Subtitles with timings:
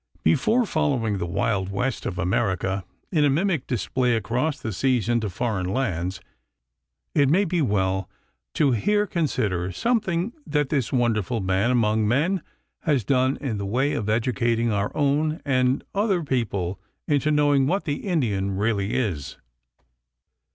[0.23, 5.29] Before following the Wild West of America in a mimic display across the seas into
[5.29, 6.19] foreign lands,
[7.13, 8.09] it may be well
[8.55, 12.41] to here consider something that this wonderful man among men
[12.79, 17.83] has done in the way of educating our own and other people into knowing what
[17.85, 19.37] the Indian really is.